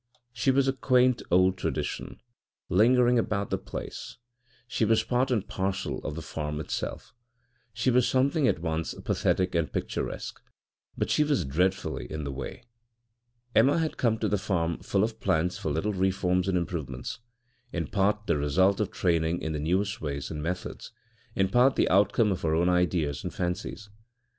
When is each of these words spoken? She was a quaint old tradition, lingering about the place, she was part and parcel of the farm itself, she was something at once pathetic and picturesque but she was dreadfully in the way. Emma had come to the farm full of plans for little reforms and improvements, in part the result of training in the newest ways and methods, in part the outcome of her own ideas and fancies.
She 0.33 0.49
was 0.49 0.67
a 0.67 0.73
quaint 0.73 1.21
old 1.29 1.59
tradition, 1.59 2.19
lingering 2.69 3.19
about 3.19 3.51
the 3.51 3.59
place, 3.59 4.17
she 4.67 4.83
was 4.83 5.03
part 5.03 5.29
and 5.29 5.47
parcel 5.47 5.99
of 5.99 6.15
the 6.15 6.23
farm 6.23 6.59
itself, 6.59 7.13
she 7.71 7.91
was 7.91 8.07
something 8.07 8.47
at 8.47 8.63
once 8.63 8.95
pathetic 8.95 9.53
and 9.53 9.71
picturesque 9.71 10.41
but 10.97 11.11
she 11.11 11.23
was 11.23 11.45
dreadfully 11.45 12.11
in 12.11 12.23
the 12.23 12.31
way. 12.31 12.63
Emma 13.53 13.77
had 13.77 13.97
come 13.97 14.17
to 14.17 14.27
the 14.27 14.39
farm 14.39 14.79
full 14.79 15.03
of 15.03 15.19
plans 15.19 15.59
for 15.59 15.69
little 15.71 15.93
reforms 15.93 16.47
and 16.47 16.57
improvements, 16.57 17.19
in 17.71 17.85
part 17.85 18.25
the 18.25 18.37
result 18.39 18.79
of 18.79 18.89
training 18.89 19.39
in 19.39 19.51
the 19.53 19.59
newest 19.59 20.01
ways 20.01 20.31
and 20.31 20.41
methods, 20.41 20.91
in 21.35 21.47
part 21.47 21.75
the 21.75 21.87
outcome 21.89 22.31
of 22.31 22.41
her 22.41 22.55
own 22.55 22.69
ideas 22.69 23.23
and 23.23 23.35
fancies. 23.35 23.89